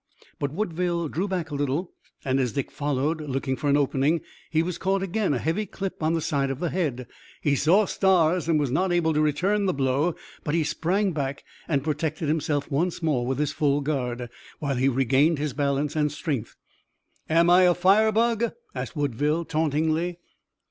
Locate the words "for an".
3.55-3.77